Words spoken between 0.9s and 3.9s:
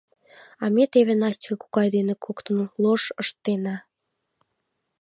теве Настя кокай дене коктын лош ыштена.